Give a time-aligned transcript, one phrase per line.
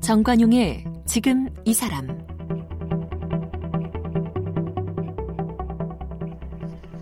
[0.00, 2.06] 정관용의 지금 이 사람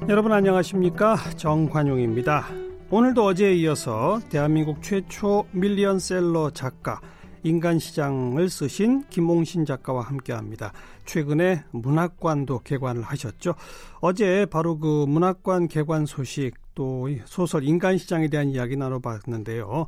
[0.08, 2.44] 여러분 안녕하십니까 정관용입니다.
[2.90, 7.00] 오늘도 어제에 이어서 대한민국 최초 밀리언셀러 작가
[7.42, 10.72] 인간시장을 쓰신 김홍신 작가와 함께합니다.
[11.04, 13.54] 최근에 문학관도 개관을 하셨죠.
[14.00, 19.86] 어제 바로 그 문학관 개관 소식 또 소설 인간시장에 대한 이야기 나눠봤는데요.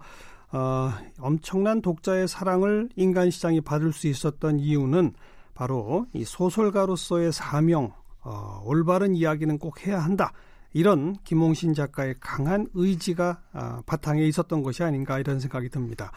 [0.53, 5.15] 어, 엄청난 독자의 사랑을 인간시장이 받을 수 있었던 이유는
[5.55, 7.93] 바로 이 소설가로서의 사명,
[8.23, 10.33] 어, 올바른 이야기는 꼭 해야 한다.
[10.73, 16.11] 이런 김홍신 작가의 강한 의지가 아, 바탕에 있었던 것이 아닌가 이런 생각이 듭니다.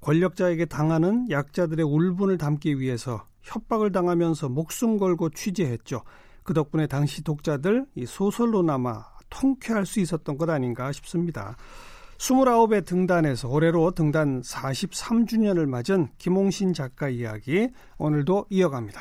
[0.00, 6.02] 권력자에게 당하는 약자들의 울분을 담기 위해서 협박을 당하면서 목숨 걸고 취재했죠.
[6.42, 11.56] 그 덕분에 당시 독자들 이 소설로나마 통쾌할 수 있었던 것 아닌가 싶습니다.
[12.18, 19.00] 29의 등단에서 올해로 등단 43주년을 맞은 김홍신 작가 이야기 오늘도 이어갑니다.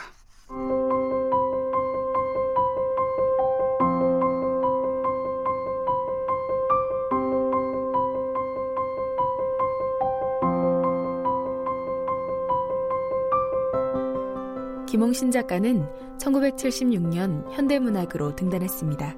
[14.98, 15.86] 김홍신 작가는
[16.17, 19.16] 1976년 현대문학으로 등단했습니다.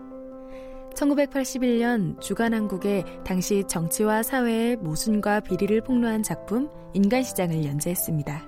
[0.94, 8.46] 1981년 주간한국에 당시 정치와 사회의 모순과 비리를 폭로한 작품 인간시장을 연재했습니다.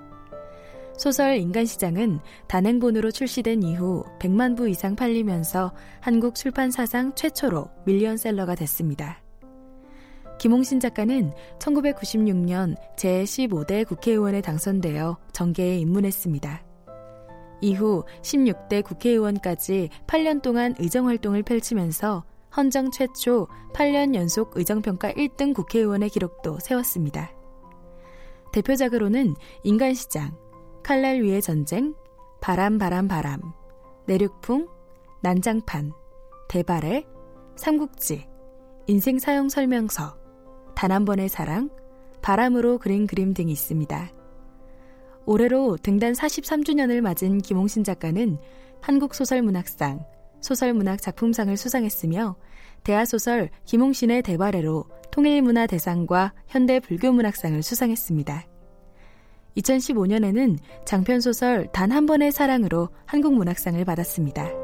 [0.98, 5.72] 소설 인간시장은 단행본으로 출시된 이후 100만 부 이상 팔리면서
[6.02, 9.24] 한국 출판 사상 최초로 밀리언셀러가 됐습니다.
[10.38, 16.71] 김홍신 작가는 1996년 제15대 국회의원에 당선되어 정계에 입문했습니다.
[17.62, 22.24] 이후 16대 국회의원까지 8년 동안 의정 활동을 펼치면서
[22.56, 27.32] 헌정 최초 8년 연속 의정평가 1등 국회의원의 기록도 세웠습니다.
[28.52, 30.36] 대표작으로는 인간시장,
[30.84, 31.94] 칼날 위의 전쟁,
[32.42, 33.40] 바람 바람 바람,
[34.08, 34.68] 내륙풍,
[35.22, 35.94] 난장판,
[36.50, 37.06] 대발해,
[37.56, 38.28] 삼국지,
[38.88, 40.18] 인생 사용 설명서,
[40.76, 41.70] 단 한 번의 사랑,
[42.22, 44.10] 바람으로 그린 그림 등이 있습니다.
[45.26, 48.38] 올해로 등단 43주년을 맞은 김홍신 작가는
[48.82, 50.06] 한국소설문학상,
[50.42, 52.36] 소설문학 작품상을 수상했으며
[52.84, 58.48] 대하소설 김홍신의 대발해로 통일문화대상과 현대불교문학상을 수상했습니다.
[59.58, 64.61] 2015년에는 장편소설 단 한 번의 사랑으로 한국문학상을 받았습니다.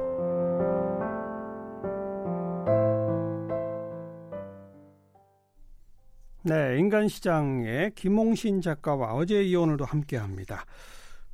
[6.48, 10.66] 네, 인간시장의 김홍신 작가와 어제 이 오늘도 함께합니다.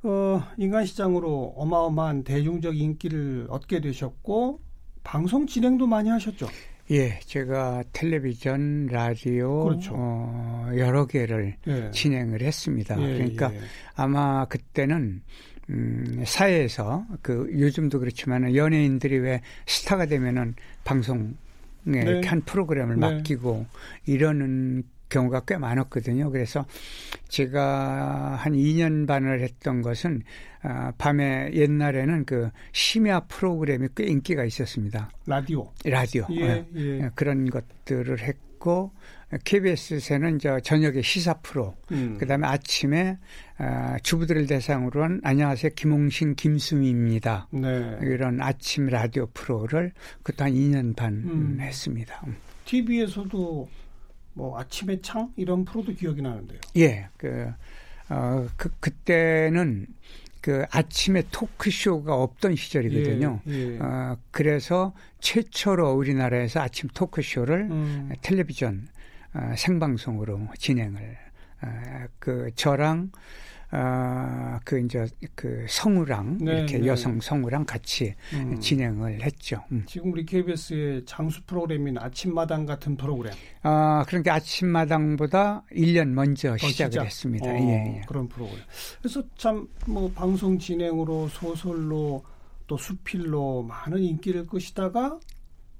[0.02, 4.58] 어, 인간시장으로 어마어마한 대중적 인기를 얻게 되셨고
[5.04, 6.48] 방송 진행도 많이 하셨죠.
[6.90, 9.92] 예, 제가 텔레비전, 라디오 그렇죠.
[9.94, 11.90] 어, 여러 개를 예.
[11.92, 13.00] 진행을 했습니다.
[13.00, 13.60] 예, 그러니까 예.
[13.94, 15.22] 아마 그때는
[15.70, 21.34] 음, 사회에서 그 요즘도 그렇지만 연예인들이 왜 스타가 되면은 방송에
[21.84, 22.20] 네.
[22.26, 23.00] 한 프로그램을 네.
[23.00, 23.64] 맡기고
[24.06, 24.82] 이러는
[25.14, 26.30] 경우가 꽤 많았거든요.
[26.30, 26.66] 그래서
[27.28, 30.22] 제가 한 2년 반을 했던 것은
[30.62, 35.10] 아, 밤에 옛날에는 그 심야 프로그램이 꽤 인기가 있었습니다.
[35.26, 35.70] 라디오.
[35.84, 36.26] 라디오.
[36.30, 37.00] 예, 예.
[37.02, 37.10] 예.
[37.14, 38.92] 그런 것들을 했고
[39.44, 42.16] KBS에는 저 저녁에 시사 프로, 음.
[42.18, 43.18] 그다음에 아침에
[43.58, 47.48] 아, 주부들을 대상으로 한 안녕하세요 김홍신 김수미입니다.
[47.50, 47.98] 네.
[48.02, 49.92] 이런 아침 라디오 프로를
[50.22, 51.58] 그때 한 2년 반 음.
[51.60, 52.24] 했습니다.
[52.64, 53.68] TV에서도
[54.34, 56.60] 뭐 아침의 창 이런 프로도 기억이 나는데요.
[56.76, 57.50] 예, 그,
[58.10, 59.86] 어, 그 그때는
[60.40, 63.40] 그 아침에 토크쇼가 없던 시절이거든요.
[63.48, 63.78] 예, 예.
[63.78, 68.10] 어, 그래서 최초로 우리나라에서 아침 토크쇼를 음.
[68.20, 68.88] 텔레비전
[69.32, 71.16] 어, 생방송으로 진행을
[71.62, 71.68] 어,
[72.18, 73.10] 그 저랑
[73.76, 76.86] 아, 그 이제 그 성우랑 네, 이렇게 네.
[76.86, 78.58] 여성 성우랑 같이 음.
[78.60, 79.62] 진행을 했죠.
[79.72, 79.84] 음.
[79.86, 83.32] 지금 우리 KBS의 장수 프로그램인 아침마당 같은 프로그램.
[83.62, 87.04] 아, 그러니까 아침마당보다 1년 먼저 어, 시작을 시작?
[87.04, 87.46] 했습니다.
[87.50, 88.02] 어, 예, 예.
[88.06, 88.62] 그런 프로그램.
[89.00, 92.24] 그래서 참 뭐 방송 진행으로 소설로
[92.66, 95.18] 또 수필로 많은 인기를 끄시다가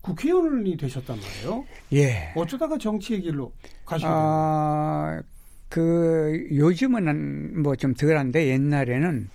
[0.03, 1.65] 국회의원이 되셨단 말이에요.
[1.95, 2.33] 예.
[2.37, 3.53] 어쩌다가 정치의 길로
[3.87, 5.23] 가시게 아,
[5.75, 9.29] 그 요즘은 뭐 좀 덜한데 옛날에는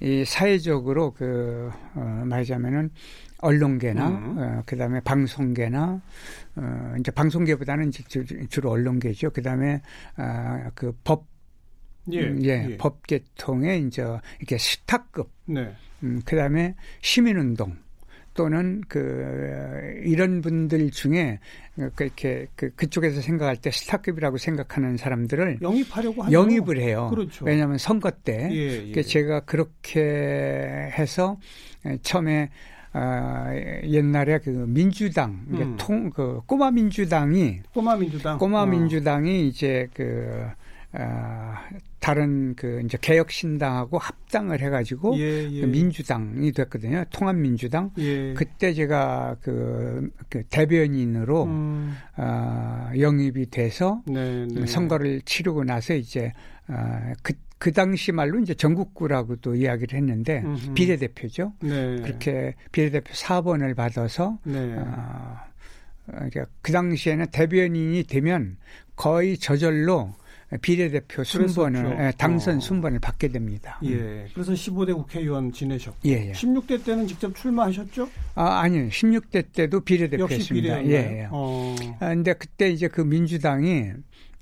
[0.00, 2.90] 이 사회적으로 그 어, 말하자면은
[3.38, 4.38] 언론계나 음.
[4.38, 6.02] 어, 그다음에 방송계나
[6.56, 7.92] 어 이제 방송계보다는
[8.48, 9.30] 주로 언론계죠.
[9.30, 9.80] 그다음에
[10.16, 11.26] 아 그법
[12.10, 12.76] 예, 음, 예, 예.
[12.76, 14.02] 법계통에 이제
[14.40, 15.72] 이렇게 스타급 네.
[16.02, 17.76] 음, 그다음에 시민운동
[18.38, 21.40] 또는 그 이런 분들 중에
[21.96, 26.32] 그렇게 그 그쪽에서 생각할 때 스타급이라고 생각하는 사람들을 영입하려고 하죠.
[26.32, 27.08] 영입을 해요.
[27.10, 27.44] 그렇죠.
[27.44, 29.02] 왜냐하면 선거 때 예, 예.
[29.02, 31.40] 제가 그렇게 해서
[32.02, 32.50] 처음에
[32.92, 33.50] 아,
[33.82, 35.74] 옛날에 그 민주당, 음.
[35.76, 38.66] 통, 그 꼬마 민주당이 꼬마 민주당, 꼬마 어.
[38.66, 40.46] 민주당이 이제 그
[40.92, 41.68] 아,
[42.00, 45.60] 다른 그 이제 개혁 신당하고 합당을 해가지고 예, 예.
[45.60, 47.04] 그 민주당이 됐거든요.
[47.10, 47.90] 통합민주당.
[47.98, 48.32] 예.
[48.32, 51.94] 그때 제가 그, 그 대변인으로 음.
[52.16, 54.66] 아, 영입이 돼서 네, 네.
[54.66, 56.32] 선거를 치르고 나서 이제
[56.68, 60.74] 아, 그, 그 당시 말로 이제 전국구라고도 이야기를 했는데 음흠.
[60.74, 61.52] 비례대표죠.
[61.60, 62.00] 네.
[62.00, 64.74] 그렇게 비례대표 4번을 받아서 네.
[64.78, 65.36] 어,
[66.06, 68.56] 그러니까 그 당시에는 대변인이 되면
[68.96, 70.14] 거의 저절로
[70.56, 71.96] 비례대표 순번을.
[72.00, 72.60] 예, 당선 어.
[72.60, 73.78] 순번을 받게 됩니다.
[73.84, 73.94] 예.
[73.94, 74.26] 음.
[74.32, 76.32] 그래서 15대 국회의원 지내셨고 예, 예.
[76.32, 78.08] 16대 때는 직접 출마하셨죠?
[78.34, 78.88] 아, 아니요.
[78.88, 80.84] 16대 때도 비례대표였습니다.
[80.86, 80.90] 예.
[80.90, 81.28] 예.
[81.30, 81.76] 어.
[82.00, 83.90] 아, 근데 그때 이제 그 민주당이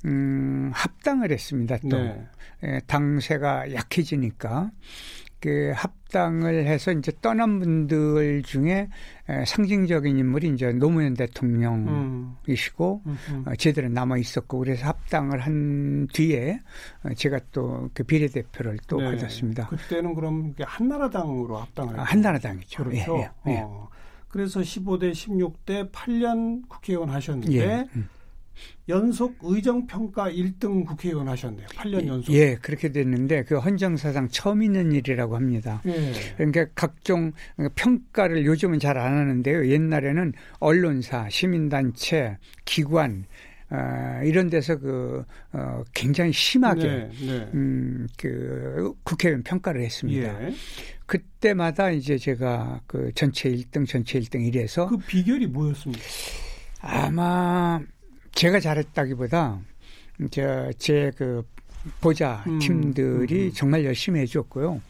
[0.05, 1.79] 음, 합당을 했습니다.
[1.91, 2.25] 또 네.
[2.63, 4.71] 예, 당세가 약해지니까
[5.47, 8.89] 그 합당을 해서 이제 떠난 분들 중에
[9.47, 13.45] 상징적인 인물이 이제 노무현 대통령이시고 음.
[13.47, 16.59] 어, 제대로 남아 있었고 그래서 합당을 한 뒤에
[17.05, 19.13] 어, 제가 또 그 비례대표를 또 네.
[19.13, 19.69] 받았습니다.
[19.69, 22.85] 그때는 그럼 한나라당으로 합당을 아, 한나라당이죠.
[22.85, 23.17] 그렇죠.
[23.17, 23.61] 예, 예, 예.
[23.65, 23.89] 어.
[24.29, 27.89] 그래서 15대 16대 8년 국회의원 하셨는데 예.
[27.97, 28.09] 음.
[28.89, 31.67] 연속 의정평가 1등 국회의원 하셨네요.
[31.69, 32.33] 8년 연속.
[32.33, 35.83] 예, 그렇게 됐는데 그 헌정사상 처음 있는 일이라고 합니다.
[35.87, 36.13] 예.
[36.37, 37.33] 그러니까 각종
[37.75, 39.69] 평가를 요즘은 잘 안 하는데요.
[39.69, 43.27] 옛날에는 언론사, 시민단체, 기관
[43.69, 47.51] 어, 이런 데서 그 어, 굉장히 심하게 네, 네.
[47.53, 50.45] 음, 그 국회의원 평가를 했습니다.
[50.45, 50.55] 예.
[51.05, 56.03] 그때마다 이제 제가 그 전체 1등, 전체 1등 이래서 그 비결이 뭐였습니까?
[56.81, 57.81] 아마
[58.37, 59.59] 제가 잘했다기보다
[60.79, 61.43] 제그
[62.01, 63.53] 보자 음, 팀들이 음, 음.
[63.53, 64.83] 정말 열심히 해줬고요.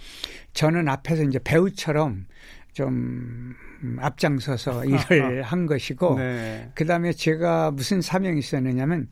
[0.52, 2.26] 저는 앞에서 이제 배우처럼
[2.72, 3.54] 좀
[3.98, 6.70] 앞장서서 일을 한 것이고, 네.
[6.74, 9.08] 그 다음에 제가 무슨 사명이 있었느냐면,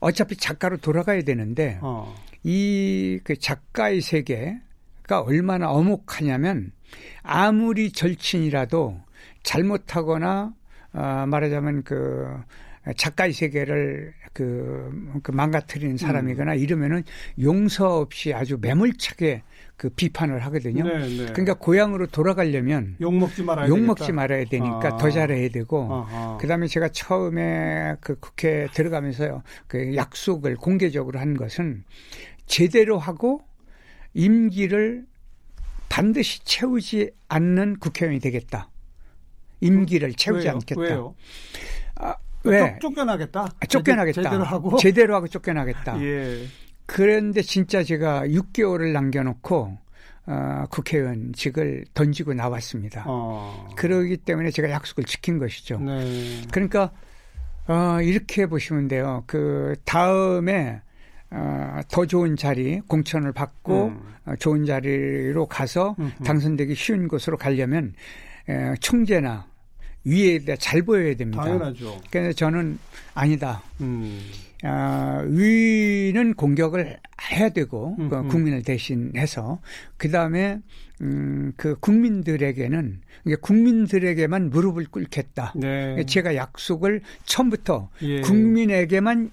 [0.00, 2.14] 어차피 작가로 돌아가야 되는데, 어.
[2.42, 6.72] 이그 작가의 세계가 얼마나 어묵하냐면,
[7.22, 9.00] 아무리 절친이라도
[9.44, 10.52] 잘못하거나,
[10.92, 12.28] 어, 말하자면 그,
[12.96, 14.90] 작가의 세계를 그,
[15.22, 16.58] 그 망가뜨리는 사람이거나 음.
[16.58, 17.04] 이러면은
[17.40, 19.42] 용서 없이 아주 매몰차게
[19.76, 20.84] 그 비판을 하거든요.
[20.84, 21.26] 네, 네.
[21.32, 24.96] 그러니까 고향으로 돌아가려면 욕 먹지 말아야 욕 먹지 말아야 되니까 아.
[24.96, 26.36] 더 잘해야 되고 아하.
[26.38, 29.42] 그다음에 제가 처음에 그 국회 들어가면서요.
[29.66, 31.84] 그 약속을 공개적으로 한 것은
[32.46, 33.42] 제대로 하고
[34.14, 35.06] 임기를
[35.88, 38.70] 반드시 채우지 않는 국회의원이 되겠다.
[39.60, 40.54] 임기를 채우지 왜요?
[40.54, 40.80] 않겠다.
[40.80, 41.14] 왜요?
[41.96, 42.78] 아, 왜?
[42.80, 43.40] 쫓 겨나겠다.
[43.60, 44.22] 아, 쫓겨나겠다.
[44.22, 44.76] 제대로 하고.
[44.76, 46.00] 제대로 하고 쫓겨나겠다.
[46.02, 46.46] 예.
[46.86, 49.78] 그런데 진짜 제가 6개월을 남겨놓고
[50.26, 53.04] 어, 국회의원직을 던지고 나왔습니다.
[53.06, 53.68] 어.
[53.76, 55.78] 그러기 때문에 제가 약속을 지킨 것이죠.
[55.78, 56.42] 네.
[56.52, 56.90] 그러니까
[57.66, 59.24] 어, 이렇게 보시면 돼요.
[59.26, 60.80] 그 다음에
[61.30, 64.00] 어, 더 좋은 자리 공천을 받고 음.
[64.26, 65.96] 어, 좋은 자리로 가서.
[66.24, 67.94] 당선되기 쉬운 곳으로 가려면
[68.48, 69.46] 에, 총재나
[70.04, 71.44] 위에다 잘 보여야 됩니다.
[71.44, 72.00] 당연하죠.
[72.10, 72.78] 그래서 저는
[73.14, 73.62] 아니다.
[73.80, 74.20] 음.
[74.64, 76.98] 아, 위는 공격을
[77.30, 79.60] 해야 되고 음, 그 국민을 대신해서
[79.96, 80.60] 그 다음에
[81.00, 83.00] 음, 그 국민들에게는
[83.40, 85.52] 국민들에게만 무릎을 꿇겠다.
[85.56, 86.04] 네.
[86.06, 88.20] 제가 약속을 처음부터 예.
[88.20, 89.30] 국민에게만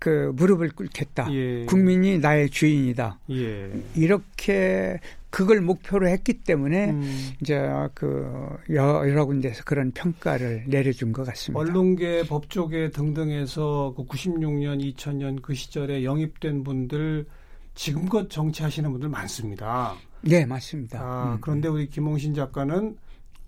[0.00, 1.32] 그 무릎을 꿇겠다.
[1.32, 1.66] 예.
[1.66, 3.18] 국민이 나의 주인이다.
[3.32, 3.70] 예.
[3.94, 7.30] 이렇게 그걸 목표로 했기 때문에 음.
[7.40, 7.60] 이제
[7.94, 8.26] 그
[8.70, 11.60] 여러 군데서 그런 평가를 내려준 것 같습니다.
[11.60, 17.26] 언론계, 법조계 등등에서 그 96년, 2000년 그 시절에 영입된 분들
[17.74, 19.94] 지금껏 정치하시는 분들 많습니다.
[20.22, 20.98] 네, 맞습니다.
[21.00, 21.38] 아, 음.
[21.42, 22.96] 그런데 우리 김홍신 작가는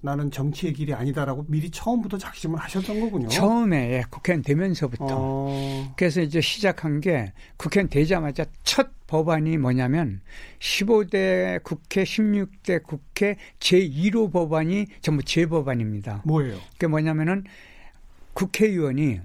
[0.02, 3.28] 나는 정치의 길이 아니다라고 미리 처음부터 작심을 하셨던 거군요.
[3.28, 5.06] 처음에 예, 국회의원 되면서부터.
[5.10, 5.94] 어...
[5.96, 10.20] 그래서 이제 시작한 게 국회의원 되자마자 첫 법안이 뭐냐면
[10.58, 16.22] 15대 국회, 16대 국회 제1호 법안이 전부 제 법안입니다.
[16.24, 16.58] 뭐예요?
[16.72, 17.44] 그게 뭐냐면은
[18.34, 19.20] 국회의원이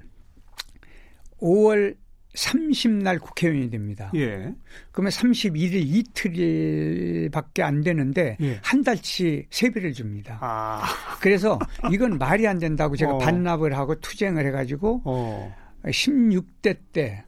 [1.42, 1.96] 5월
[2.38, 4.12] 30날 국회의원이 됩니다.
[4.16, 4.54] 예.
[4.92, 8.60] 그러면 31일 이틀밖에 안 되는데 예.
[8.62, 10.38] 한 달치 세배를 줍니다.
[10.42, 10.84] 아.
[11.20, 11.58] 그래서
[11.92, 13.18] 이건 말이 안 된다고 제가 어.
[13.18, 15.56] 반납을 하고 투쟁을 해가지고 어.
[15.86, 17.24] 16대 때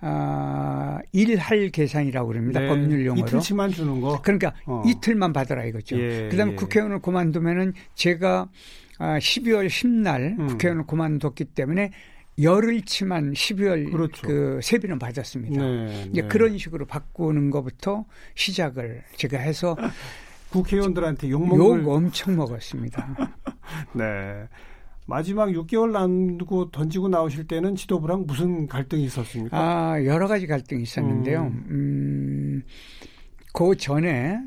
[0.00, 2.60] 아, 일할 계산이라고 그럽니다.
[2.60, 3.26] 네, 법률 용어로.
[3.26, 4.20] 이틀치만 주는 거.
[4.22, 4.82] 그러니까 어.
[4.86, 5.98] 이틀만 받아라 이거죠.
[5.98, 6.56] 예, 그다음에 예.
[6.56, 8.48] 국회의원을 그만두면은 제가
[8.98, 10.46] 아, 12월 10날 음.
[10.46, 11.90] 국회의원을 그만뒀기 때문에
[12.40, 14.26] 열흘치만 12월 그렇죠.
[14.26, 15.62] 그 세비는 받았습니다.
[15.62, 16.22] 네, 네.
[16.28, 19.76] 그런 식으로 바꾸는 것부터 시작을 제가 해서
[20.50, 23.16] 국회의원들한테 욕먹을 욕 엄청 먹었습니다.
[23.94, 24.48] 네.
[25.06, 29.56] 마지막 6개월 남고 던지고 나오실 때는 지도부랑 무슨 갈등이 있었습니까?
[29.56, 31.42] 아, 여러 가지 갈등이 있었는데요.
[31.42, 32.62] 음, 음,
[33.52, 34.40] 그 전에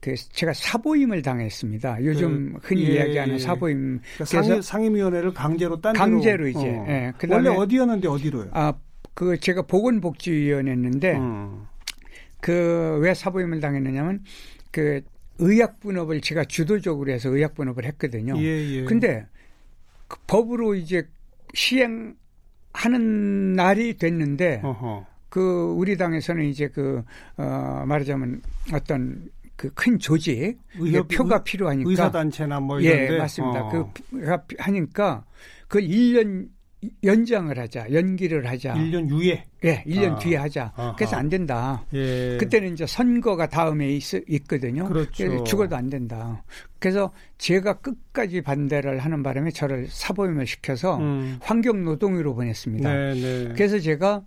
[0.00, 2.04] 그 제가 사보임을 당했습니다.
[2.04, 3.38] 요즘 그, 흔히 예, 이야기하는 예.
[3.38, 4.00] 사보임.
[4.14, 6.60] 그러니까 상임, 상임위원회를 강제로 딴 강제로 이제.
[6.60, 6.86] 어.
[6.88, 7.12] 예.
[7.28, 8.50] 원래 어디였는데 어디로요?
[8.52, 8.74] 아,
[9.14, 11.66] 그 제가 보건복지위원회였는데 음.
[12.40, 14.22] 그왜 사보임을 당했느냐면
[14.70, 15.00] 그
[15.40, 18.36] 의약 분업을 제가 주도적으로 해서 의약 분업을 했거든요.
[18.38, 18.84] 예, 예.
[18.84, 19.26] 근데
[20.06, 21.08] 그 법으로 이제
[21.54, 22.14] 시행하는
[23.54, 25.06] 날이 됐는데 어허.
[25.28, 27.02] 그 우리 당에서는 이제 그
[27.36, 29.28] 어 말하자면 어떤
[29.58, 33.64] 그 큰 조직 의협, 표가 필요하니까 의사 단체나 뭐 이런데 예 맞습니다.
[33.64, 33.92] 어.
[34.12, 35.24] 그가 하니까
[35.66, 36.48] 그 1년
[37.02, 38.74] 연장을 하자, 연기를 하자.
[38.74, 39.44] 1년 유예?
[39.64, 40.18] 예, 1년 아.
[40.20, 40.72] 뒤에 하자.
[40.76, 40.94] 아하.
[40.94, 41.84] 그래서 안 된다.
[41.92, 42.36] 예.
[42.38, 44.86] 그때는 이제 선거가 다음에 있, 있거든요.
[44.86, 45.42] 그렇죠.
[45.42, 46.44] 죽어도 안 된다.
[46.78, 51.38] 그래서 제가 끝까지 반대를 하는 바람에 저를 사보임을 시켜서 음.
[51.42, 52.92] 환경노동위로 보냈습니다.
[52.94, 53.52] 네, 네.
[53.54, 54.22] 그래서 제가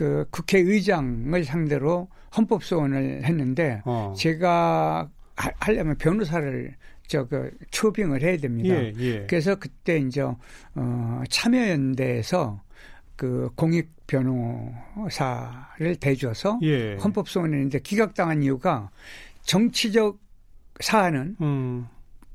[0.00, 4.14] 그 국회의장을 상대로 헌법소원을 했는데 어.
[4.16, 6.74] 제가 하려면 변호사를
[7.06, 8.74] 저그 초빙을 해야 됩니다.
[8.76, 9.26] 예, 예.
[9.28, 12.62] 그래서 그때 이제 어 참여연대에서
[13.14, 16.94] 그 공익 변호사를 대줘서 예.
[16.94, 18.88] 헌법소원했는데 기각당한 이유가
[19.42, 20.18] 정치적
[20.80, 21.86] 사안은 음.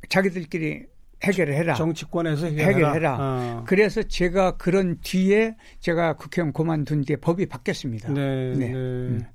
[0.07, 0.85] 자기들끼리
[1.25, 1.73] 해결을 해라.
[1.73, 2.69] 정치권에서 해결해라.
[2.69, 3.17] 해결해라.
[3.19, 3.63] 어.
[3.67, 8.13] 그래서 제가 그런 뒤에 제가 국회의원 그만둔 뒤에 법이 바뀌었습니다.
[8.13, 8.53] 네.
[8.55, 8.67] 네.
[8.67, 8.73] 네.
[8.73, 9.25] 음.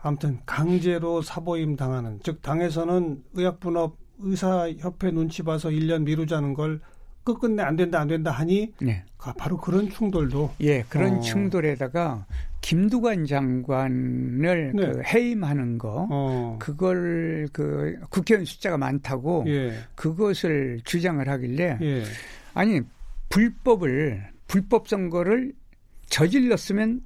[0.00, 6.80] 아무튼 강제로 사보임 당하는 즉 당에서는 의약분업 의사협회 눈치 봐서 1년 미루자는 걸
[7.24, 9.02] 끝끝내 안 된다 안 된다 하니 네.
[9.38, 11.20] 바로 그런 충돌도 예 그런 어.
[11.20, 12.26] 충돌에다가
[12.60, 14.86] 김두관 장관을 네.
[14.86, 16.56] 그 해임하는 거 어.
[16.60, 19.74] 그걸 그 국회의원 숫자가 많다고 예.
[19.94, 22.04] 그것을 주장을 하길래 예.
[22.52, 22.80] 아니
[23.30, 25.52] 불법을 불법 선거를
[26.08, 27.00] 저질렀으면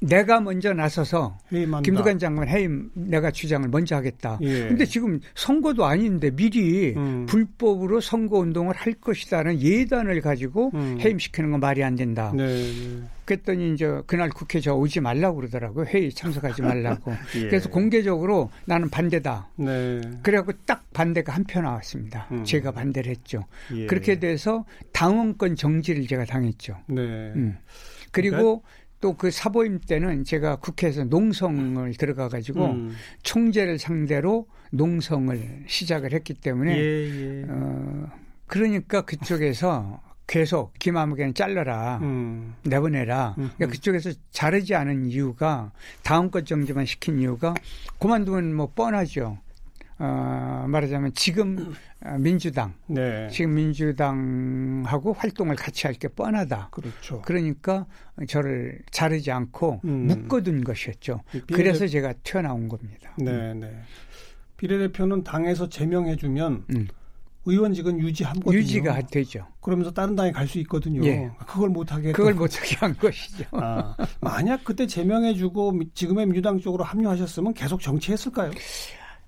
[0.00, 1.82] 내가 먼저 나서서 해임한다.
[1.82, 4.38] 김두관 장관 해임 내가 주장을 먼저 하겠다.
[4.42, 4.68] 예.
[4.68, 7.26] 근데 지금 선거도 아닌데 미리 음.
[7.26, 10.98] 불법으로 선거 운동을 할 것이다는 예단을 가지고 음.
[11.00, 12.32] 해임시키는 건 말이 안 된다.
[12.34, 13.02] 네, 네.
[13.24, 15.86] 그랬더니 이제 그날 국회 저 오지 말라고 그러더라고요.
[15.86, 17.12] 회의 참석하지 말라고.
[17.36, 17.40] 예.
[17.48, 19.48] 그래서 공개적으로 나는 반대다.
[19.56, 20.00] 네.
[20.22, 22.28] 그래갖고 딱 반대가 한 표 나왔습니다.
[22.30, 22.44] 음.
[22.44, 23.44] 제가 반대를 했죠.
[23.74, 23.86] 예.
[23.86, 26.76] 그렇게 돼서 당원권 정지를 제가 당했죠.
[26.86, 27.00] 네.
[27.02, 27.56] 음.
[28.12, 28.68] 그리고 그러니까
[29.00, 32.94] 또 그 사보임 때는 제가 국회에서 농성을 들어가 가지고 음.
[33.22, 37.44] 총재를 상대로 농성을 시작을 했기 때문에 예, 예.
[37.48, 38.10] 어
[38.46, 42.54] 그러니까 그쪽에서 계속 김아무개는 잘라라 음.
[42.64, 47.54] 내보내라 그러니까 그쪽에서 자르지 않은 이유가 다음 것 정도만 시킨 이유가
[47.98, 49.38] 그만두면 뭐 뻔하죠
[50.00, 51.74] 어, 말하자면 지금
[52.20, 53.28] 민주당, 네.
[53.28, 56.68] 지금 민주당하고 활동을 같이 할 게 뻔하다.
[56.70, 57.20] 그렇죠.
[57.22, 57.84] 그러니까
[58.28, 60.06] 저를 자르지 않고 음.
[60.06, 61.20] 묶어둔 것이었죠.
[61.32, 61.44] 비례...
[61.48, 63.12] 그래서 제가 튀어나온 겁니다.
[63.18, 63.60] 네, 음.
[63.60, 63.76] 네.
[64.56, 66.88] 비례대표는 당에서 제명해주면 음.
[67.44, 68.54] 의원직은 유지하거든요.
[68.56, 69.46] 유지가 되죠.
[69.60, 71.02] 그러면서 다른 당에 갈 수 있거든요.
[71.06, 71.30] 예.
[71.46, 73.44] 그걸 못하게 그걸 못하게 한 것이죠.
[73.52, 78.50] 아, 만약 그때 제명해주고 지금의 민주당 쪽으로 합류하셨으면 계속 정치했을까요?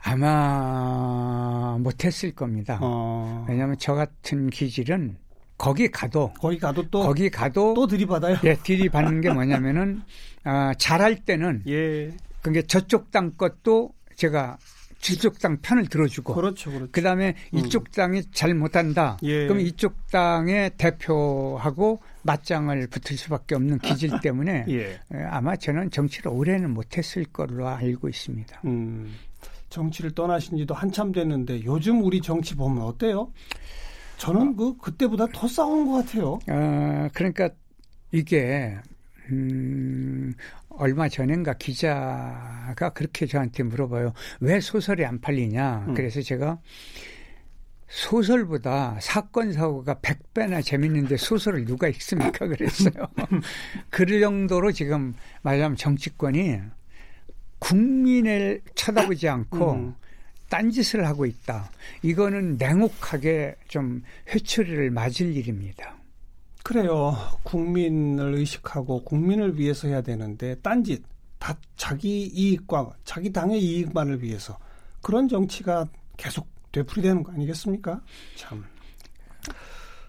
[0.02, 2.78] 아마 못했을 겁니다.
[2.80, 3.44] 어.
[3.48, 5.16] 왜냐하면 저 같은 기질은
[5.58, 8.38] 거기 가도 거기 가도 또 거기 가도 또 들이받아요.
[8.44, 10.02] 예, 들이받는 게 뭐냐면은
[10.44, 12.10] 아, 잘할 때는 예.
[12.40, 14.56] 그게 저쪽 땅 것도 제가
[15.00, 16.92] 저쪽 땅 편을 들어주고 그렇죠, 그렇죠.
[16.92, 17.58] 그다음에 음.
[17.58, 19.18] 이쪽 땅이 잘 못한다.
[19.22, 19.46] 예.
[19.46, 24.98] 그럼 이쪽 땅의 대표하고 맞짱을 붙을 수밖에 없는 기질 때문에 예.
[25.30, 28.60] 아마 저는 정치를 오래는 못했을 걸로 알고 있습니다.
[28.64, 29.14] 음.
[29.70, 33.32] 정치를 떠나신 지도 한참 됐는데 요즘 우리 정치 보면 어때요?
[34.18, 36.38] 저는 그 그때보다 더 싸운 것 같아요.
[36.48, 37.48] 아 그러니까
[38.12, 38.76] 이게
[39.30, 40.34] 음,
[40.68, 44.12] 얼마 전인가 기자가 그렇게 저한테 물어봐요.
[44.40, 45.86] 왜 소설이 안 팔리냐?
[45.88, 45.94] 음.
[45.94, 46.58] 그래서 제가
[47.88, 52.46] 소설보다 사건 사고가 100배나 재밌는데 소설을 누가 읽습니까?
[52.46, 53.06] 그랬어요.
[53.90, 56.60] 그 정도로 지금 말하자면 정치권이
[57.60, 59.94] 국민을 쳐다보지 않고 음.
[60.48, 61.70] 딴짓을 하고 있다.
[62.02, 65.94] 이거는 냉혹하게 좀 회초리를 맞을 일입니다.
[66.64, 67.16] 그래요.
[67.44, 71.02] 국민을 의식하고 국민을 위해서 해야 되는데 딴짓
[71.38, 74.58] 다 자기 이익과 자기 당의 이익만을 위해서
[75.00, 75.86] 그런 정치가
[76.16, 78.02] 계속 되풀이되는 거 아니겠습니까?
[78.36, 78.64] 참.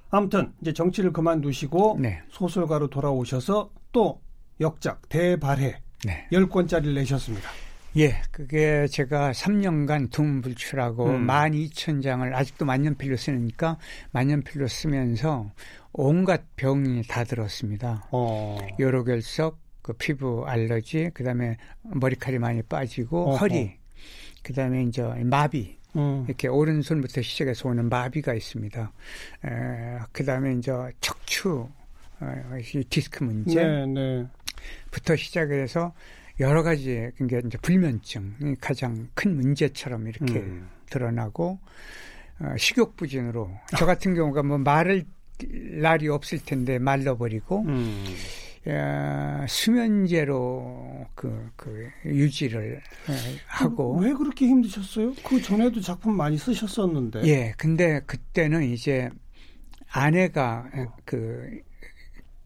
[0.09, 2.21] 아무튼 이제 정치를 그만두시고 네.
[2.29, 4.21] 소설가로 돌아오셔서 또
[4.59, 6.27] 역작 대발해 네.
[6.31, 7.49] 10권짜리를 내셨습니다.
[7.97, 11.27] 예, 그게 제가 3년간 둠불출하고 음.
[11.27, 13.77] 12,000장을 아직도 만년필로 쓰니까
[14.11, 15.51] 만년필로 쓰면서
[15.91, 18.07] 온갖 병이 다 들었습니다.
[18.11, 18.57] 어.
[18.79, 23.37] 요로결석, 그 피부 알러지, 그다음에 머리카락이 많이 빠지고 어허.
[23.37, 23.75] 허리,
[24.41, 26.23] 그다음에 이제 마비, 음.
[26.27, 28.91] 이렇게 오른손부터 시작해서 오는 마비가 있습니다.
[29.45, 29.49] 에,
[30.13, 31.67] 그다음에 이제 척추
[32.21, 32.57] 어,
[32.89, 34.25] 디스크 문제, 네, 네.
[34.91, 35.93] 부터 시작해서
[36.39, 40.67] 여러 가지 그러니까 이제 불면증이 가장 큰 문제처럼 이렇게 음.
[40.89, 41.59] 드러나고
[42.39, 45.05] 어, 식욕 부진으로 저 같은 경우가 뭐 말을
[45.81, 48.03] 날이 없을 텐데 말라버리고 음.
[48.69, 52.81] 야, 수면제로 그, 그 유지를
[53.47, 55.15] 하고 왜 그렇게 힘드셨어요?
[55.23, 57.23] 그 전에도 작품 많이 쓰셨었는데.
[57.25, 59.09] 예, 근데 그때는 이제
[59.91, 60.69] 아내가
[61.05, 61.59] 그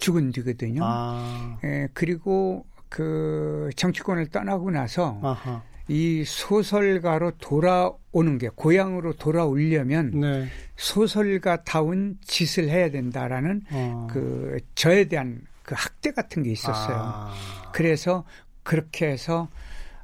[0.06, 0.82] 죽은 뒤거든요.
[0.84, 1.58] 아.
[1.64, 5.64] 예, 그리고 그 정치권을 떠나고 나서 아하.
[5.88, 10.48] 이 소설가로 돌아오는 게 고향으로 돌아오려면 네.
[10.76, 14.08] 소설가다운 짓을 해야 된다라는 어.
[14.12, 16.98] 그 저에 대한 그 학대 같은 게 있었어요.
[16.98, 17.34] 아.
[17.74, 18.26] 그래서
[18.62, 19.48] 그렇게 해서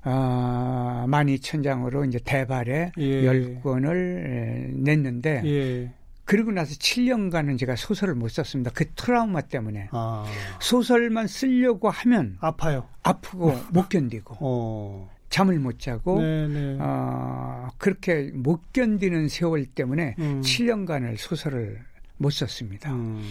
[0.03, 3.21] 어, 12,000장으로 이제 대발에 예.
[3.21, 6.00] 10권을 냈는데 예.
[6.31, 8.71] 그리고 나서 7년간은 제가 소설을 못 썼습니다.
[8.73, 9.89] 그 트라우마 때문에.
[9.91, 10.25] 아.
[10.61, 12.87] 소설만 쓰려고 하면 아파요.
[13.03, 14.37] 아프고 못 견디고.
[14.39, 15.09] 어.
[15.27, 16.47] 잠을 못 자고 네네.
[16.47, 16.77] 네.
[16.79, 20.39] 어, 그렇게 못 견디는 세월 때문에 음.
[20.41, 21.81] 7년간을 소설을
[22.15, 22.93] 못 썼습니다.
[22.93, 23.21] 음.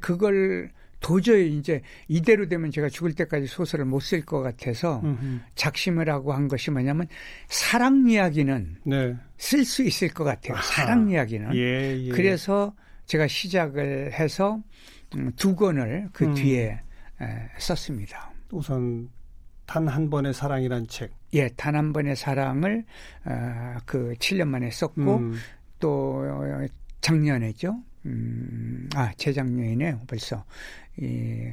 [0.00, 5.40] 그걸 도저히 이제 이대로 되면 제가 죽을 때까지 소설을 못 쓸 것 같아서 음흠.
[5.54, 7.06] 작심을 하고 한 것이 뭐냐면
[7.48, 9.16] 사랑 이야기는 네.
[9.38, 10.54] 쓸수 있을 것 같아요.
[10.56, 10.62] 아하.
[10.62, 11.54] 사랑 이야기는.
[11.54, 12.08] 예, 예.
[12.10, 12.74] 그래서
[13.06, 14.60] 제가 시작을 해서
[15.16, 16.34] 음, 두 권을 그 음.
[16.34, 16.80] 뒤에
[17.20, 17.26] 에,
[17.58, 18.32] 썼습니다.
[18.52, 19.08] 우선
[19.66, 21.12] 단 한 번의 사랑이란 책.
[21.34, 22.84] 예, 단 한 번의 사랑을
[23.24, 25.34] 어, 그 7년 만에 썼고 음.
[25.78, 26.24] 또
[27.00, 27.80] 작년에죠.
[28.06, 30.44] 음, 아, 재작년이네요, 벌써.
[30.98, 31.52] 이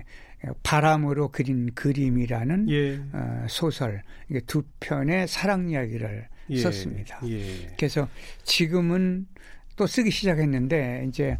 [0.63, 3.01] 바람으로 그린 그림이라는 예.
[3.11, 6.57] 어, 소설 이게 두 편의 사랑 이야기를 예.
[6.57, 7.19] 썼습니다.
[7.27, 7.73] 예.
[7.75, 8.07] 그래서
[8.43, 9.27] 지금은
[9.75, 11.37] 또 쓰기 시작했는데 이제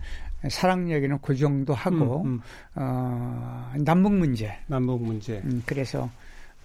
[0.50, 2.41] 사랑 이야기는 그 정도 하고 음, 음.
[2.76, 4.58] 어, 남북 문제.
[4.67, 5.41] 남북 문제.
[5.46, 6.10] 음, 그래서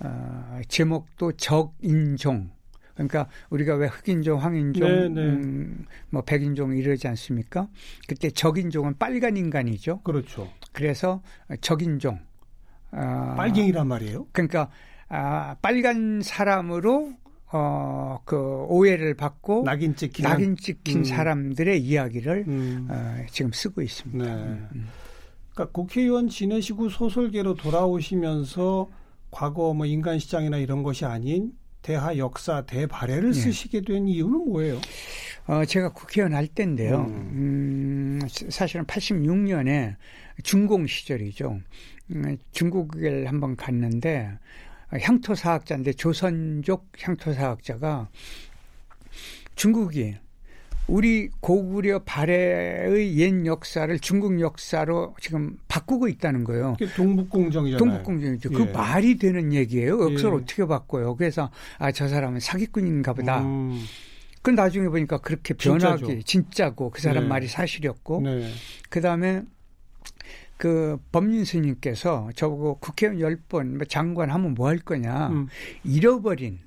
[0.01, 2.51] 어, 제목도 적인종.
[2.95, 5.21] 그러니까 우리가 왜 흑인종, 황인종, 네, 네.
[5.23, 7.69] 음, 뭐 백인종 이러지 않습니까?
[8.07, 10.01] 그때 적인종은 빨간 인간이죠.
[10.03, 10.49] 그렇죠.
[10.73, 11.23] 그래서
[11.61, 12.21] 적인종.
[12.93, 14.27] 어, 빨갱이란 말이에요?
[14.33, 14.71] 그러니까
[15.09, 17.15] 아, 빨간 사람으로
[17.53, 18.37] 어, 그
[18.69, 21.05] 오해를 받고 낙인 찍힌, 낙인 찍힌 음.
[21.05, 22.89] 사람들의 이야기를 음.
[22.91, 24.25] 어, 지금 쓰고 있습니다.
[24.25, 24.43] 네.
[24.75, 24.89] 음.
[25.53, 28.89] 그러니까 국회의원 지내시고 소설계로 돌아오시면서
[29.31, 31.53] 과거 뭐 인간 시장이나 이런 것이 아닌
[31.83, 33.41] 대하 역사 대발해를 네.
[33.41, 34.81] 쓰시게 된 이유는 뭐예요?
[35.47, 37.01] 어, 제가 국회의원 할 때인데요.
[37.01, 38.21] 음.
[38.23, 39.97] 음, 사실은 86년에
[40.45, 41.61] 중공 시절이죠.
[42.13, 44.31] 음, 중국을 한번 갔는데
[44.91, 48.09] 향토사학자인데 조선족 향토사학자가
[49.57, 50.17] 중국이
[50.89, 56.77] 우리 고구려 발해의 옛 역사를 중국 역사로 지금 바꾸고 있다는 거예요.
[56.97, 57.79] 동북공정이잖아요.
[57.79, 58.51] 동북공정이죠.
[58.51, 58.67] 그 예.
[58.67, 60.03] 그 말이 되는 얘기예요.
[60.11, 60.43] 역사를 예.
[60.43, 61.17] 어떻게 바꿔요?
[61.17, 63.43] 그래서 아 저 사람은 사기꾼인가 보다.
[63.43, 63.81] 음.
[64.43, 67.29] 그 나중에 보니까 그렇게 변하게 진짜고 그 사람 네.
[67.29, 68.51] 말이 사실이었고 네.
[68.91, 69.43] 그다음에
[70.57, 75.47] 그 법민 스님께서 저보고 국회의원 열번뭐 장관 하면 뭐 할 거냐 음.
[75.85, 76.59] 잃어버린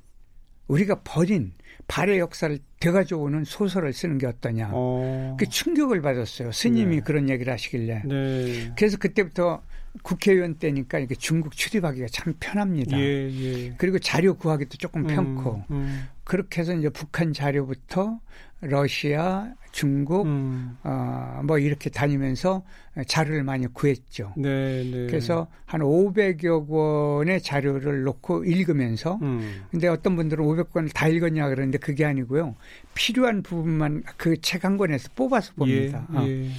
[0.67, 1.53] 우리가 버린
[1.87, 4.71] 발의 역사를 되가져오는 소설을 쓰는 게 어떠냐.
[4.73, 5.37] 어.
[5.39, 6.51] 그 충격을 받았어요.
[6.51, 7.01] 스님이 네.
[7.01, 8.03] 그런 얘기를 하시길래.
[8.05, 8.71] 네.
[8.75, 9.61] 그래서 그때부터
[10.03, 12.97] 국회의원 때니까 이게 중국 출입하기가 참 편합니다.
[12.99, 13.73] 예, 예.
[13.77, 15.63] 그리고 자료 구하기도 조금 음, 편코.
[15.71, 16.07] 음.
[16.23, 18.19] 그렇게 해서 이제 북한 자료부터
[18.61, 20.77] 러시아, 중국, 음.
[20.83, 22.63] 어, 뭐 이렇게 다니면서
[23.07, 24.33] 자료를 많이 구했죠.
[24.37, 25.07] 네, 네.
[25.07, 29.63] 그래서 한 500여 권의 자료를 놓고 읽으면서, 음.
[29.69, 32.55] 근데 어떤 분들은 500권을 다 읽었냐 그러는데 그게 아니고요.
[32.95, 36.07] 필요한 부분만 그 책 한 권에서 뽑아서 봅니다.
[36.21, 36.47] 예, 예.
[36.47, 36.51] 어.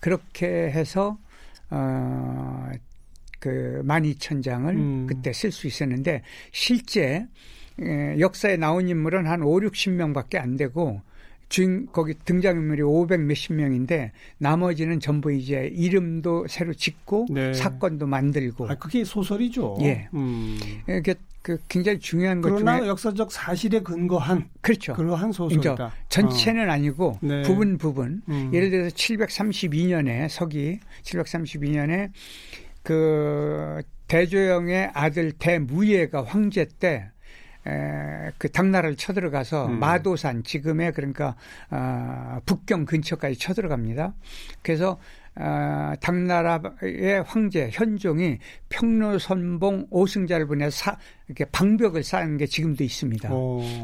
[0.00, 1.16] 그렇게 해서
[1.74, 2.70] 어,
[3.40, 5.06] 그 12,000장을 음.
[5.08, 7.26] 그때 쓸 수 있었는데 실제
[7.80, 11.02] 에, 역사에 나온 인물은 한 5, 60명밖에 안 되고
[11.48, 17.52] 주인 거기 등장인물이 500 몇십 명인데 나머지는 전부 이제 이름도 새로 짓고 네.
[17.52, 18.68] 사건도 만들고.
[18.68, 19.78] 아, 그게 소설이죠.
[19.82, 20.08] 예.
[20.14, 20.56] 음.
[20.88, 24.94] 이게 그 굉장히 중요한 것 그러나 중에 역사적 사실에 근거한 그렇죠.
[24.94, 25.92] 그러한 소설이다.
[26.08, 26.72] 전체는 어.
[26.72, 27.42] 아니고 네.
[27.42, 28.22] 부분 부분.
[28.30, 28.50] 음.
[28.54, 32.12] 예를 들어서 732년에 서기 732년에
[32.82, 37.10] 그 대조영의 아들 대무예가 황제 때
[37.66, 39.80] 에, 그 당나라를 쳐들어가서 음.
[39.80, 41.36] 마도산 지금의 그러니까
[41.70, 44.14] 어, 북경 근처까지 쳐들어갑니다.
[44.62, 44.98] 그래서
[45.36, 53.30] 어, 당나라의 황제 현종이 평로선봉 오승자를 보내서 사, 이렇게 방벽을 쌓은 게 지금도 있습니다.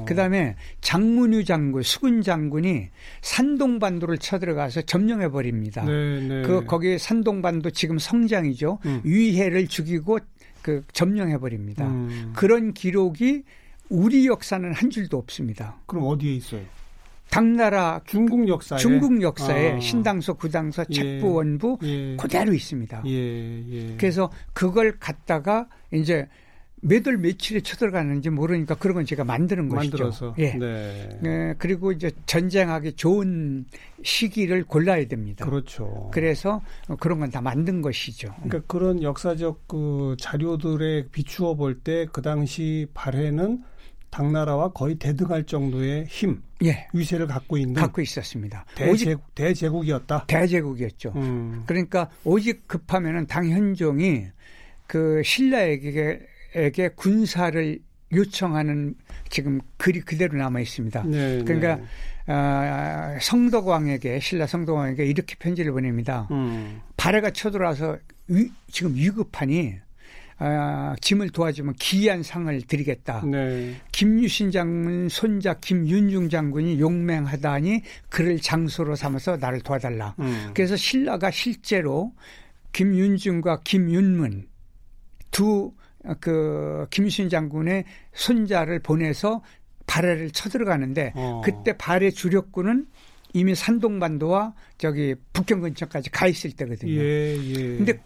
[0.07, 2.89] 그 다음에 장문유 장군, 수군 장군이
[3.23, 5.85] 산동반도를 쳐들어가서 점령해 버립니다.
[5.85, 6.43] 네, 네.
[6.43, 8.79] 그 거기 산동반도 지금 성장이죠.
[8.85, 9.01] 음.
[9.05, 10.19] 위해를 죽이고
[10.63, 11.89] 그 점령해 버립니다.
[11.89, 12.33] 음.
[12.37, 13.43] 그런 기록이
[13.89, 15.81] 우리 역사는 한 줄도 없습니다.
[15.87, 16.63] 그럼 어디에 있어요?
[17.31, 19.81] 당나라 중국 역사에 중국 역사에 아.
[19.81, 20.95] 신당서, 구당서, 예.
[20.95, 22.17] 책부, 원부 예.
[22.17, 23.03] 그대로 있습니다.
[23.07, 23.11] 예.
[23.13, 23.97] 예.
[23.97, 26.27] 그래서 그걸 갖다가 이제
[26.83, 29.97] 몇월 며칠에 쳐들어가는지 모르니까 그런 건 제가 만드는 것이죠.
[29.99, 30.35] 만들어서.
[30.39, 30.55] 예.
[30.55, 31.11] 네.
[31.21, 31.55] 네.
[31.59, 33.67] 그리고 이제 전쟁하기 좋은
[34.03, 35.45] 시기를 골라야 됩니다.
[35.45, 36.09] 그렇죠.
[36.13, 36.63] 그래서
[36.99, 38.35] 그런 건 다 만든 것이죠.
[38.43, 43.63] 그러니까 그런 역사적 그 자료들에 비추어 볼 때 그 당시 발해는
[44.11, 46.89] 당나라와 거의 대등할 정도의 힘, 예.
[46.93, 48.65] 위세를 갖고 있는 갖고 있었습니다.
[48.75, 50.25] 대제국, 대제국이었다.
[50.27, 51.13] 대제국이었죠.
[51.17, 51.63] 음.
[51.67, 54.27] 그러니까 오직 급하면은 당현종이
[54.87, 57.79] 그 신라에게 에게 군사를
[58.13, 58.97] 요청하는
[59.29, 61.05] 지금 글이 그대로 남아 있습니다.
[61.05, 62.33] 네, 그러니까 네.
[62.33, 66.27] 어, 성덕왕에게 신라 성덕왕에게 이렇게 편지를 보냅니다.
[66.33, 66.81] 음.
[66.97, 69.77] 발해가 쳐들어와서 위, 지금 위급하니
[70.41, 73.23] 아, 짐을 도와주면 기이한 상을 드리겠다.
[73.25, 73.77] 네.
[73.93, 80.15] 김유신 장군 손자 김윤중 장군이 용맹하다니 그를 장소로 삼아서 나를 도와달라.
[80.19, 80.51] 음.
[80.55, 82.13] 그래서 신라가 실제로
[82.73, 84.49] 김윤중과 김윤문
[85.31, 85.73] 두
[86.21, 89.43] 그 김유신 장군의 손자를 보내서
[89.87, 91.43] 발해를 쳐들어가는데 어.
[91.45, 92.87] 그때 발해 주력군은
[93.33, 96.93] 이미 산동반도와 저기 북경 근처까지 가 있을 때거든요.
[96.93, 97.55] 예, 예.
[97.77, 98.01] 근데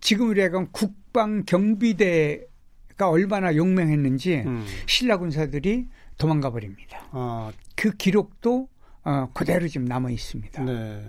[0.00, 4.64] 지금 우리가 국 방 경비대가 얼마나 용맹했는지 음.
[4.86, 7.06] 신라 군사들이 도망가 버립니다.
[7.12, 7.52] 아.
[7.76, 8.68] 그 기록도
[9.04, 10.62] 어, 그대로 지금 남아 있습니다.
[10.64, 11.02] 네.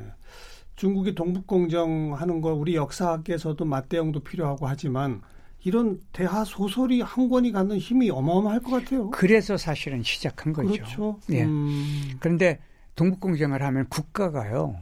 [0.76, 5.22] 중국이 동북공정 하는 거 우리 역사학에서도 맞대응도 필요하고 하지만
[5.64, 9.12] 이런 대하 소설이 한 권이 갖는 힘이 어마어마할 것 같아요.
[9.12, 10.72] 그래서 사실은 시작한 거죠.
[10.72, 11.20] 그렇죠.
[11.30, 11.44] 예.
[11.44, 12.18] 음.
[12.20, 12.60] 그런데
[12.96, 14.76] 동북공정을 하면 국가가요.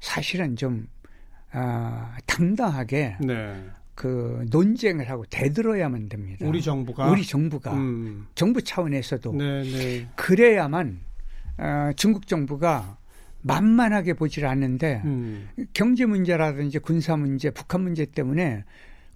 [0.00, 0.86] 사실은 좀
[1.50, 3.64] 아, 당당하게 네.
[3.98, 6.46] 그 논쟁을 하고 대들어야만 됩니다.
[6.46, 8.28] 우리 정부가 우리 정부가 음.
[8.36, 10.08] 정부 차원에서도 네, 네.
[10.14, 11.00] 그래야만
[11.58, 12.96] 어, 중국 정부가
[13.42, 15.48] 만만하게 보질 않는데 음.
[15.72, 18.62] 경제 문제라든지 군사 문제, 북한 문제 때문에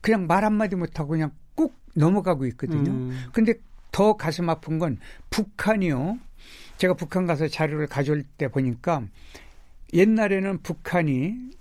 [0.01, 2.91] 그냥 말 한마디 못하고 그냥 꾹 넘어가고 있거든요.
[2.91, 3.27] 음.
[3.33, 3.55] 근데
[3.93, 4.99] 더 가슴 아픈 건
[5.31, 6.19] 북한이요.
[6.79, 9.05] 제가 북한 가서 자료를 가져올 때 보니까
[9.95, 11.53] 옛날에는 북한이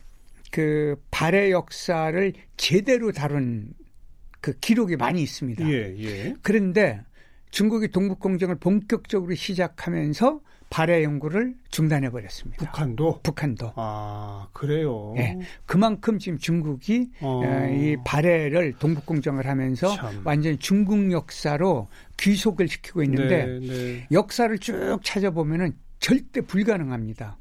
[0.51, 3.73] 그 발해 역사를 제대로 다룬
[4.41, 5.67] 그 기록이 많이 있습니다.
[5.69, 6.35] 예, 예.
[6.41, 7.01] 그런데
[7.51, 12.65] 중국이 동북공정을 본격적으로 시작하면서 발해 연구를 중단해 버렸습니다.
[12.65, 15.13] 북한도 북한도 아 그래요.
[15.17, 17.41] 예, 그만큼 지금 중국이 어.
[17.69, 20.21] 이 발해를 동북 공정을 하면서 참.
[20.23, 21.87] 완전히 중국 역사로
[22.17, 24.07] 귀속을 시키고 있는데 네, 네.
[24.11, 27.37] 역사를 쭉 찾아보면은 절대 불가능합니다.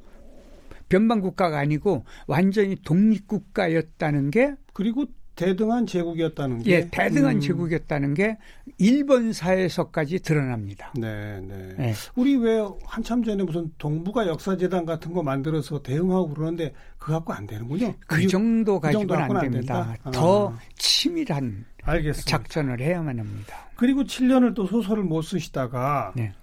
[0.91, 7.41] 변방 국가가 아니고 완전히 독립 국가였다는 게 그리고 대등한 제국이었다는 게 예, 대등한 음.
[7.41, 8.37] 제국이었다는 게
[8.77, 10.93] 일본사에서까지 드러납니다.
[10.99, 11.95] 네, 네, 네.
[12.15, 17.47] 우리 왜 한참 전에 무슨 동북아 역사재단 같은 거 만들어서 대응하고 그러는데 그거 갖고 안
[17.47, 17.95] 되는군요.
[18.07, 19.97] 그 정도 그 가지고는 안 됩니다.
[20.05, 20.59] 안더 아.
[20.77, 22.31] 치밀한 알겠습니다.
[22.31, 23.71] 작전을 해야만 합니다.
[23.77, 26.35] 그리고 7년을 또 소설을 못 쓰시다가 네.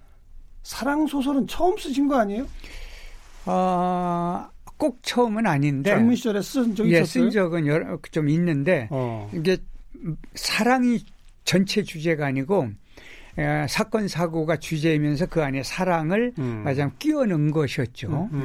[0.64, 2.48] 사랑 소설은 처음 쓰신 거 아니에요?
[3.48, 7.24] 어, 꼭 처음은 아닌데 젊은 시절에 쓴 적이 예, 있었어요?
[7.24, 9.30] 쓴 적은 여러, 좀 있는데 어.
[9.34, 9.58] 이게
[10.36, 11.00] 사랑이
[11.46, 12.70] 전체 주제가 아니고
[13.38, 16.64] 에, 사건 사고가 주제이면서 그 안에 사랑을 음.
[16.64, 18.30] 마냥 끼워 넣은 것이었죠.
[18.34, 18.40] 음,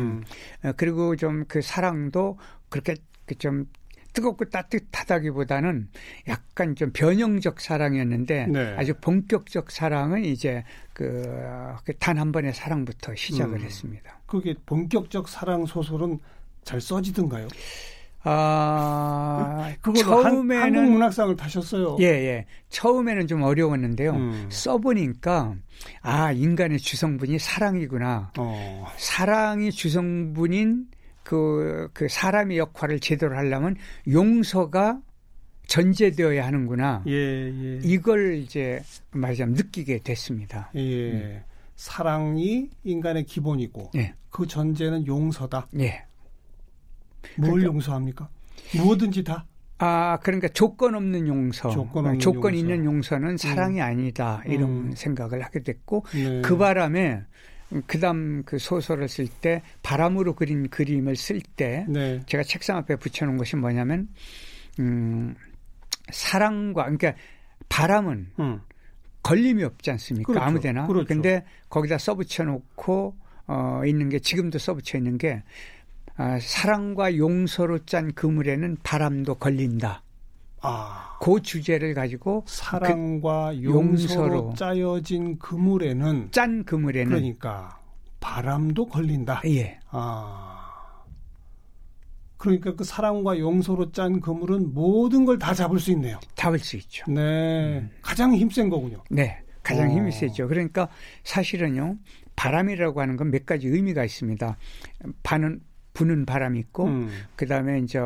[0.62, 0.69] 음.
[0.69, 2.38] 어, 그리고 좀 그 사랑도
[2.69, 2.95] 그렇게
[3.38, 3.67] 좀
[4.12, 5.88] 뜨겁고 따뜻하다기보다는
[6.29, 8.75] 약간 좀 변형적 사랑이었는데 네.
[8.77, 11.22] 아주 본격적 사랑은 이제 그
[11.98, 13.64] 단 한 번의 사랑부터 시작을 음.
[13.64, 14.20] 했습니다.
[14.27, 16.18] 그게 본격적 사랑 소설은
[16.64, 17.48] 잘 써지던가요?
[18.25, 21.96] 아, 처음에는 한, 국 문학상을 타셨어요.
[22.01, 22.46] 예, 예.
[22.68, 24.12] 처음에는 좀 어려웠는데요.
[24.12, 24.46] 음.
[24.48, 25.57] 써보니까
[26.03, 28.33] 아 인간의 주성분이 사랑이구나.
[28.38, 28.87] 어.
[28.96, 30.87] 사랑이 주성분인
[31.22, 33.76] 그, 그 사람의 역할을 제대로 하려면
[34.11, 35.00] 용서가
[35.66, 37.02] 전제되어야 하는구나.
[37.06, 37.80] 예, 예.
[37.82, 38.82] 이걸 이제
[39.12, 40.70] 말하자면 느끼게 됐습니다.
[40.74, 41.12] 예.
[41.12, 41.42] 음.
[41.76, 44.14] 사랑이 인간의 기본이고 예.
[44.30, 45.68] 그 전제는 용서다.
[45.78, 46.04] 예.
[47.37, 48.28] 뭘 그러니까, 용서합니까?
[48.76, 49.46] 무엇든지 다.
[49.78, 51.70] 아, 그러니까 조건 없는 용서.
[51.70, 52.56] 조건, 없는 조건 용서.
[52.56, 53.82] 있는 용서는 사랑이 음.
[53.82, 54.42] 아니다.
[54.46, 54.92] 이런 음.
[54.94, 56.42] 생각을 하게 됐고 네.
[56.42, 57.22] 그 바람에
[57.87, 62.20] 그다음 그 소설을 쓸 때 바람으로 그린 그림을 쓸때 네.
[62.26, 64.08] 제가 책상 앞에 붙여놓은 것이 뭐냐면
[64.78, 65.35] 음
[66.11, 67.14] 사랑과 그러니까
[67.68, 68.61] 바람은 음.
[69.22, 70.32] 걸림이 없지 않습니까?
[70.32, 70.44] 그렇죠.
[70.44, 70.87] 아무데나.
[70.87, 71.06] 그렇죠.
[71.06, 75.42] 근데 거기다 써붙여 놓고 어 있는 게 지금도 써붙여 있는 게
[76.16, 80.02] 아, 사랑과 용서로 짠 그물에는 바람도 걸린다.
[80.62, 81.18] 아.
[81.20, 87.79] 그 주제를 가지고 사랑과 그 용서로, 짜여진 그물에는 짠 그물에는 그러니까
[88.20, 89.42] 바람도 걸린다.
[89.46, 89.79] 예.
[89.90, 90.59] 아.
[92.37, 96.18] 그러니까 그 사랑과 용서로 짠 그물은 모든 걸 다 잡을 수 있네요.
[96.35, 97.05] 잡을 수 있죠.
[97.11, 97.79] 네.
[97.79, 97.90] 음.
[98.03, 99.03] 가장 힘센 거군요.
[99.11, 99.38] 네.
[99.62, 99.92] 가장 어.
[99.94, 100.48] 힘이 세죠.
[100.48, 100.88] 그러니까
[101.22, 101.96] 사실은요.
[102.35, 104.57] 바람이라고 하는 건 몇 가지 의미가 있습니다.
[105.22, 105.61] 반은
[105.94, 107.11] 부는 바람이 있고 음.
[107.37, 108.01] 그다음에 이제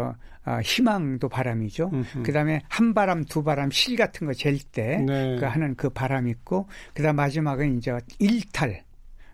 [0.47, 1.91] 어, 희망도 바람이죠.
[2.23, 5.37] 그다음에 한 바람, 두 바람, 실 같은 거 잴때 네.
[5.39, 8.87] 그 하는 그 바람 있고 그다음 마지막은 이제 일탈.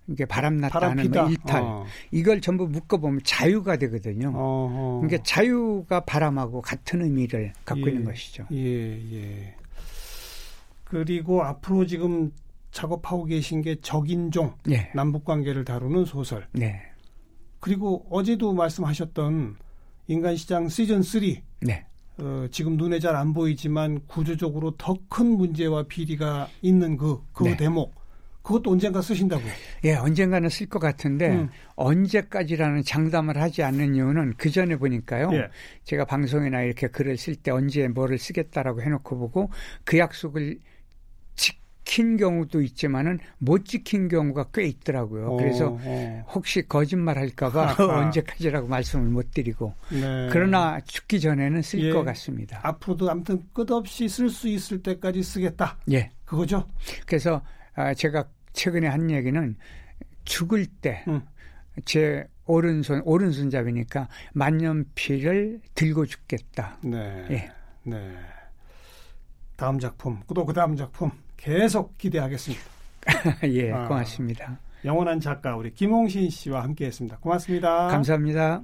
[0.09, 1.63] 이게 바람 났다는 뭐 일탈.
[1.63, 1.85] 어.
[2.11, 4.33] 이걸 전부 묶어 보면 자유가 되거든요.
[4.35, 5.01] 어허.
[5.03, 7.93] 그러니까 자유가 바람하고 같은 의미를 갖고 예.
[7.93, 8.47] 있는 것이죠.
[8.53, 9.55] 예, 예.
[10.85, 12.33] 그리고 앞으로 지금
[12.73, 14.91] 작업하고 계신 게 적인종 예.
[14.95, 16.49] 남북 관계를 다루는 소설.
[16.53, 16.81] 네.
[17.61, 19.57] 그리고 어제도 말씀하셨던
[20.13, 21.23] 인간 시장 시즌 3.
[21.61, 21.85] 네.
[22.19, 27.57] 어, 지금 눈에 잘 안 보이지만 구조적으로 더 큰 문제와 비리가 있는 그, 그 네.
[27.57, 27.95] 대목.
[28.43, 29.53] 그것도 언젠가 쓰신다고요?
[29.85, 31.49] 예, 언젠가는 쓸 것 같은데 음.
[31.77, 35.31] 언제까지라는 장담을 하지 않는 이유는 그 전에 보니까요.
[35.33, 35.49] 예.
[35.85, 39.51] 제가 방송이나 이렇게 글을 쓸 때 언제 뭐를 쓰겠다라고 해놓고 보고
[39.85, 40.59] 그 약속을
[41.85, 45.37] 지킨 경우도 있지만은 못 지킨 경우가 꽤 있더라고요.
[45.37, 45.79] 그래서 오.
[45.83, 46.25] 어.
[46.35, 49.75] 혹시 거짓말 할까봐 언제까지라고 말씀을 못 드리고.
[49.91, 50.29] 네.
[50.31, 52.05] 그러나 죽기 전에는 쓸것 예.
[52.05, 52.61] 같습니다.
[52.63, 55.77] 앞으로도 아무튼 끝없이 쓸 수 있을 때까지 쓰겠다.
[55.91, 56.11] 예.
[56.25, 56.67] 그거죠?
[57.07, 57.43] 그래서
[57.75, 59.57] 아, 제가 최근에 한 얘기는
[60.25, 61.23] 죽을 때, 음.
[61.85, 66.79] 제 오른손, 오른손잡이니까 만년필을 들고 죽겠다.
[66.85, 67.27] 네.
[67.31, 67.51] 예.
[67.85, 68.15] 네.
[69.57, 71.11] 다음 작품, 또 그 다음 작품
[71.43, 72.63] 계속 기대하겠습니다.
[73.51, 74.59] 예, 아, 고맙습니다.
[74.85, 77.19] 영원한 작가 우리 김홍신 씨와 함께했습니다.
[77.19, 77.89] 고맙습니다.
[77.89, 78.63] 감사합니다.